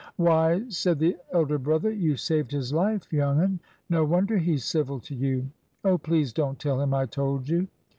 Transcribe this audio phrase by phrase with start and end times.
[0.15, 3.59] "Why," said the elder brother, "you saved his life, young 'un.
[3.87, 5.51] No wonder he's civil to you!"
[5.85, 7.67] "Oh, please don't tell him I told you."